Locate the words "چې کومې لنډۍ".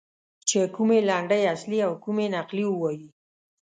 0.47-1.43